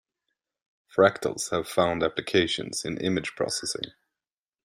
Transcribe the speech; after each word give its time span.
Fractals 0.91 1.51
have 1.51 1.67
found 1.69 2.01
applications 2.01 2.83
in 2.85 2.97
image 2.97 3.35
processing. 3.35 3.91